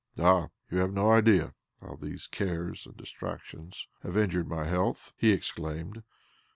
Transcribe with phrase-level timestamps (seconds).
[0.17, 5.17] ''Ah, you have no idea how these cares and distractions have injured m,y health 1"
[5.19, 6.01] he exclaimed.